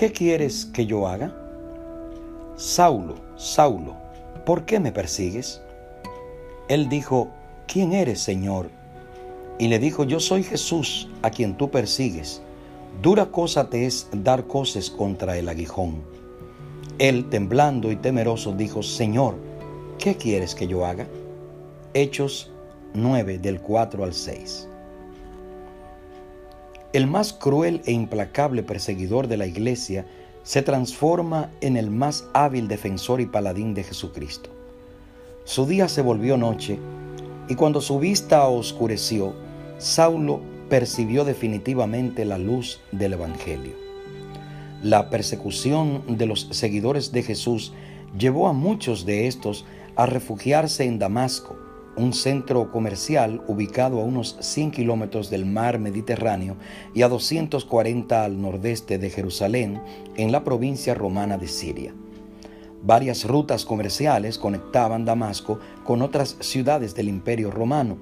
¿qué 0.00 0.10
quieres 0.12 0.64
que 0.64 0.86
yo 0.86 1.06
haga? 1.06 1.30
Saulo, 2.56 3.16
Saulo, 3.36 3.96
¿por 4.46 4.64
qué 4.64 4.80
me 4.80 4.92
persigues? 4.92 5.60
Él 6.70 6.88
dijo, 6.88 7.28
¿quién 7.66 7.92
eres, 7.92 8.18
Señor? 8.18 8.70
Y 9.58 9.68
le 9.68 9.78
dijo, 9.78 10.04
yo 10.04 10.18
soy 10.18 10.42
Jesús, 10.42 11.06
a 11.20 11.28
quien 11.28 11.54
tú 11.54 11.70
persigues. 11.70 12.40
Dura 13.02 13.26
cosa 13.26 13.68
te 13.68 13.84
es 13.84 14.08
dar 14.10 14.46
cosas 14.46 14.88
contra 14.88 15.36
el 15.36 15.50
aguijón. 15.50 16.02
Él, 16.98 17.28
temblando 17.28 17.92
y 17.92 17.96
temeroso, 17.96 18.52
dijo, 18.52 18.82
Señor, 18.82 19.34
¿qué 19.98 20.16
quieres 20.16 20.54
que 20.54 20.66
yo 20.66 20.86
haga? 20.86 21.06
Hechos 21.92 22.50
9 22.94 23.36
del 23.36 23.60
4 23.60 24.02
al 24.02 24.14
6. 24.14 24.66
El 26.92 27.06
más 27.06 27.32
cruel 27.32 27.82
e 27.84 27.92
implacable 27.92 28.64
perseguidor 28.64 29.28
de 29.28 29.36
la 29.36 29.46
iglesia 29.46 30.06
se 30.42 30.62
transforma 30.62 31.50
en 31.60 31.76
el 31.76 31.88
más 31.88 32.24
hábil 32.32 32.66
defensor 32.66 33.20
y 33.20 33.26
paladín 33.26 33.74
de 33.74 33.84
Jesucristo. 33.84 34.50
Su 35.44 35.66
día 35.66 35.88
se 35.88 36.02
volvió 36.02 36.36
noche 36.36 36.80
y 37.48 37.54
cuando 37.54 37.80
su 37.80 38.00
vista 38.00 38.44
oscureció, 38.48 39.34
Saulo 39.78 40.40
percibió 40.68 41.24
definitivamente 41.24 42.24
la 42.24 42.38
luz 42.38 42.80
del 42.90 43.12
Evangelio. 43.12 43.74
La 44.82 45.10
persecución 45.10 46.02
de 46.08 46.26
los 46.26 46.48
seguidores 46.50 47.12
de 47.12 47.22
Jesús 47.22 47.72
llevó 48.18 48.48
a 48.48 48.52
muchos 48.52 49.06
de 49.06 49.28
estos 49.28 49.64
a 49.94 50.06
refugiarse 50.06 50.86
en 50.86 50.98
Damasco, 50.98 51.56
un 51.96 52.12
centro 52.12 52.70
comercial 52.70 53.42
ubicado 53.46 54.00
a 54.00 54.04
unos 54.04 54.36
100 54.40 54.70
kilómetros 54.70 55.30
del 55.30 55.46
mar 55.46 55.78
Mediterráneo 55.78 56.56
y 56.94 57.02
a 57.02 57.08
240 57.08 58.24
al 58.24 58.40
nordeste 58.40 58.98
de 58.98 59.10
Jerusalén, 59.10 59.80
en 60.16 60.32
la 60.32 60.44
provincia 60.44 60.94
romana 60.94 61.36
de 61.36 61.48
Siria. 61.48 61.92
Varias 62.82 63.24
rutas 63.24 63.64
comerciales 63.64 64.38
conectaban 64.38 65.04
Damasco 65.04 65.58
con 65.84 66.00
otras 66.00 66.36
ciudades 66.40 66.94
del 66.94 67.08
Imperio 67.08 67.50
Romano. 67.50 67.98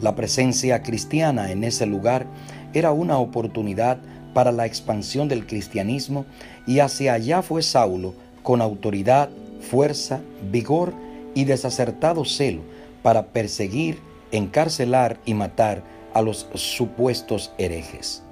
La 0.00 0.16
presencia 0.16 0.82
cristiana 0.82 1.52
en 1.52 1.62
ese 1.62 1.86
lugar 1.86 2.26
era 2.74 2.90
una 2.90 3.18
oportunidad 3.18 3.98
para 4.34 4.50
la 4.50 4.66
expansión 4.66 5.28
del 5.28 5.46
cristianismo 5.46 6.24
y 6.66 6.80
hacia 6.80 7.12
allá 7.12 7.42
fue 7.42 7.62
Saulo 7.62 8.14
con 8.42 8.60
autoridad, 8.60 9.28
fuerza, 9.60 10.20
vigor 10.50 10.92
y 11.34 11.44
desacertado 11.44 12.24
celo 12.24 12.62
para 13.02 13.28
perseguir, 13.28 14.00
encarcelar 14.30 15.18
y 15.24 15.34
matar 15.34 15.82
a 16.14 16.22
los 16.22 16.46
supuestos 16.54 17.52
herejes. 17.58 18.22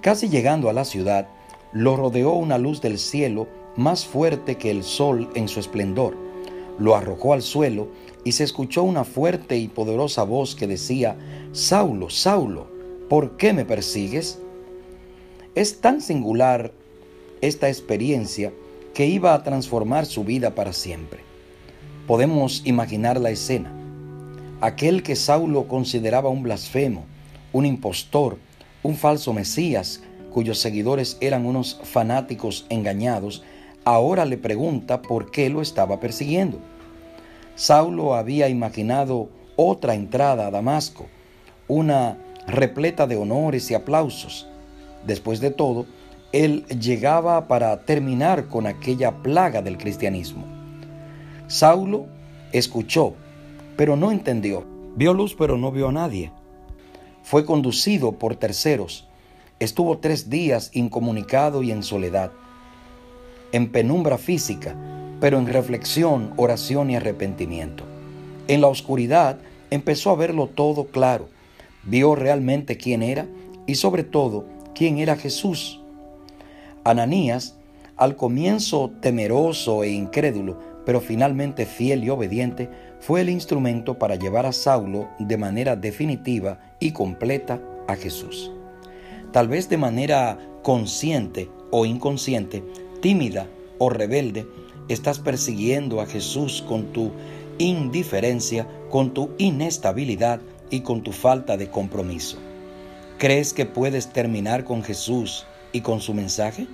Casi 0.00 0.28
llegando 0.28 0.68
a 0.68 0.72
la 0.72 0.84
ciudad, 0.84 1.28
lo 1.72 1.96
rodeó 1.96 2.32
una 2.32 2.58
luz 2.58 2.80
del 2.80 2.98
cielo 2.98 3.48
más 3.76 4.06
fuerte 4.06 4.56
que 4.56 4.70
el 4.70 4.82
sol 4.82 5.28
en 5.34 5.48
su 5.48 5.60
esplendor. 5.60 6.16
Lo 6.78 6.94
arrojó 6.94 7.32
al 7.32 7.42
suelo 7.42 7.88
y 8.24 8.32
se 8.32 8.44
escuchó 8.44 8.82
una 8.82 9.04
fuerte 9.04 9.56
y 9.56 9.68
poderosa 9.68 10.22
voz 10.24 10.54
que 10.54 10.66
decía, 10.66 11.16
Saulo, 11.52 12.10
Saulo, 12.10 12.68
¿por 13.08 13.36
qué 13.36 13.52
me 13.52 13.64
persigues? 13.64 14.38
Es 15.54 15.80
tan 15.80 16.00
singular 16.00 16.72
esta 17.40 17.68
experiencia 17.68 18.52
que 18.94 19.06
iba 19.06 19.34
a 19.34 19.42
transformar 19.42 20.06
su 20.06 20.24
vida 20.24 20.54
para 20.54 20.72
siempre. 20.72 21.20
Podemos 22.06 22.62
imaginar 22.64 23.20
la 23.20 23.30
escena. 23.30 23.72
Aquel 24.60 25.02
que 25.02 25.16
Saulo 25.16 25.66
consideraba 25.66 26.28
un 26.28 26.44
blasfemo, 26.44 27.04
un 27.52 27.66
impostor, 27.66 28.38
un 28.84 28.94
falso 28.94 29.32
Mesías, 29.32 30.02
cuyos 30.32 30.60
seguidores 30.60 31.16
eran 31.20 31.46
unos 31.46 31.80
fanáticos 31.82 32.64
engañados, 32.68 33.42
ahora 33.84 34.24
le 34.24 34.38
pregunta 34.38 35.02
por 35.02 35.32
qué 35.32 35.50
lo 35.50 35.60
estaba 35.60 35.98
persiguiendo. 35.98 36.60
Saulo 37.56 38.14
había 38.14 38.48
imaginado 38.48 39.28
otra 39.56 39.96
entrada 39.96 40.46
a 40.46 40.50
Damasco, 40.52 41.06
una 41.66 42.18
repleta 42.46 43.08
de 43.08 43.16
honores 43.16 43.68
y 43.72 43.74
aplausos. 43.74 44.46
Después 45.04 45.40
de 45.40 45.50
todo, 45.50 45.86
él 46.30 46.66
llegaba 46.66 47.48
para 47.48 47.84
terminar 47.84 48.46
con 48.46 48.68
aquella 48.68 49.22
plaga 49.22 49.60
del 49.60 49.76
cristianismo. 49.76 50.55
Saulo 51.48 52.06
escuchó, 52.52 53.14
pero 53.76 53.96
no 53.96 54.10
entendió. 54.10 54.64
Vio 54.96 55.14
luz, 55.14 55.36
pero 55.38 55.56
no 55.56 55.70
vio 55.70 55.88
a 55.88 55.92
nadie. 55.92 56.32
Fue 57.22 57.44
conducido 57.44 58.12
por 58.12 58.34
terceros. 58.34 59.06
Estuvo 59.60 59.98
tres 59.98 60.28
días 60.28 60.70
incomunicado 60.74 61.62
y 61.62 61.70
en 61.70 61.82
soledad, 61.82 62.32
en 63.52 63.70
penumbra 63.70 64.18
física, 64.18 64.74
pero 65.20 65.38
en 65.38 65.46
reflexión, 65.46 66.32
oración 66.36 66.90
y 66.90 66.96
arrepentimiento. 66.96 67.84
En 68.48 68.60
la 68.60 68.66
oscuridad 68.66 69.38
empezó 69.70 70.10
a 70.10 70.16
verlo 70.16 70.48
todo 70.48 70.86
claro. 70.86 71.28
Vio 71.84 72.16
realmente 72.16 72.76
quién 72.76 73.02
era 73.02 73.26
y 73.66 73.76
sobre 73.76 74.02
todo 74.02 74.46
quién 74.74 74.98
era 74.98 75.16
Jesús. 75.16 75.80
Ananías, 76.84 77.56
al 77.96 78.16
comienzo 78.16 78.90
temeroso 79.00 79.84
e 79.84 79.90
incrédulo, 79.90 80.75
pero 80.86 81.00
finalmente 81.00 81.66
fiel 81.66 82.04
y 82.04 82.10
obediente, 82.10 82.70
fue 83.00 83.20
el 83.20 83.28
instrumento 83.28 83.98
para 83.98 84.14
llevar 84.14 84.46
a 84.46 84.52
Saulo 84.52 85.08
de 85.18 85.36
manera 85.36 85.76
definitiva 85.76 86.60
y 86.78 86.92
completa 86.92 87.60
a 87.88 87.96
Jesús. 87.96 88.52
Tal 89.32 89.48
vez 89.48 89.68
de 89.68 89.76
manera 89.76 90.38
consciente 90.62 91.50
o 91.70 91.84
inconsciente, 91.84 92.62
tímida 93.02 93.48
o 93.78 93.90
rebelde, 93.90 94.46
estás 94.88 95.18
persiguiendo 95.18 96.00
a 96.00 96.06
Jesús 96.06 96.64
con 96.66 96.92
tu 96.92 97.10
indiferencia, 97.58 98.68
con 98.88 99.12
tu 99.12 99.30
inestabilidad 99.38 100.40
y 100.70 100.80
con 100.80 101.02
tu 101.02 101.10
falta 101.10 101.56
de 101.56 101.68
compromiso. 101.68 102.38
¿Crees 103.18 103.52
que 103.52 103.66
puedes 103.66 104.12
terminar 104.12 104.62
con 104.64 104.84
Jesús 104.84 105.46
y 105.72 105.80
con 105.80 106.00
su 106.00 106.14
mensaje? 106.14 106.68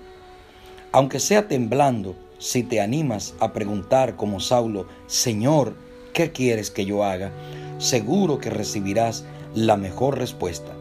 Aunque 0.93 1.19
sea 1.19 1.49
temblando, 1.49 2.15
si 2.42 2.64
te 2.64 2.80
animas 2.80 3.36
a 3.38 3.53
preguntar 3.53 4.16
como 4.16 4.41
Saulo, 4.41 4.86
Señor, 5.06 5.76
¿qué 6.12 6.32
quieres 6.32 6.72
que 6.72 6.84
yo 6.84 7.04
haga? 7.04 7.30
Seguro 7.78 8.38
que 8.41 8.50
recibirás 8.50 9.25
la 9.54 9.76
mejor 9.76 10.19
respuesta. 10.19 10.72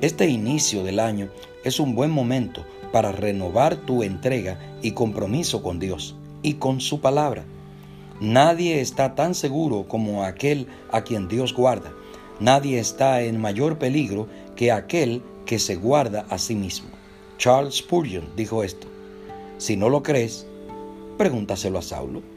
Este 0.00 0.28
inicio 0.28 0.84
del 0.84 1.00
año 1.00 1.28
es 1.64 1.80
un 1.80 1.96
buen 1.96 2.12
momento 2.12 2.64
para 2.92 3.10
renovar 3.10 3.74
tu 3.74 4.04
entrega 4.04 4.60
y 4.80 4.92
compromiso 4.92 5.60
con 5.60 5.80
Dios 5.80 6.14
y 6.44 6.54
con 6.54 6.80
su 6.80 7.00
palabra. 7.00 7.42
Nadie 8.20 8.80
está 8.80 9.16
tan 9.16 9.34
seguro 9.34 9.88
como 9.88 10.22
aquel 10.22 10.68
a 10.92 11.02
quien 11.02 11.26
Dios 11.26 11.52
guarda. 11.52 11.92
Nadie 12.38 12.78
está 12.78 13.22
en 13.22 13.40
mayor 13.40 13.78
peligro 13.80 14.28
que 14.54 14.70
aquel 14.70 15.20
que 15.46 15.58
se 15.58 15.74
guarda 15.74 16.26
a 16.30 16.38
sí 16.38 16.54
mismo. 16.54 16.90
Charles 17.38 17.78
Spurgeon 17.78 18.28
dijo 18.36 18.62
esto. 18.62 18.93
Si 19.64 19.78
no 19.78 19.88
lo 19.88 20.02
crees, 20.02 20.46
pregúntaselo 21.16 21.78
a 21.78 21.80
Saulo. 21.80 22.33